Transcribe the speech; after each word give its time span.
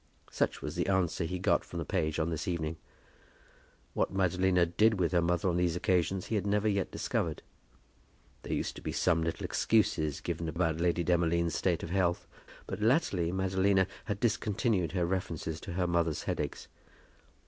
Such 0.31 0.63
was 0.63 0.75
the 0.75 0.87
answer 0.87 1.25
he 1.25 1.37
got 1.37 1.63
from 1.63 1.77
the 1.77 1.85
page 1.85 2.17
on 2.17 2.31
this 2.31 2.47
evening. 2.47 2.77
What 3.93 4.11
Madalina 4.11 4.65
did 4.65 4.95
with 4.99 5.11
her 5.11 5.21
mother 5.21 5.47
on 5.47 5.57
these 5.57 5.75
occasions 5.75 6.25
he 6.25 6.33
had 6.33 6.47
never 6.47 6.67
yet 6.67 6.89
discovered. 6.89 7.43
There 8.41 8.51
used 8.51 8.75
to 8.77 8.81
be 8.81 8.93
some 8.93 9.21
little 9.21 9.45
excuses 9.45 10.19
given 10.19 10.49
about 10.49 10.81
Lady 10.81 11.03
Demolines' 11.03 11.53
state 11.53 11.83
of 11.83 11.91
health, 11.91 12.25
but 12.65 12.81
latterly 12.81 13.31
Madalina 13.31 13.85
had 14.05 14.19
discontinued 14.19 14.93
her 14.93 15.05
references 15.05 15.61
to 15.61 15.73
her 15.73 15.85
mother's 15.85 16.23
headaches. 16.23 16.67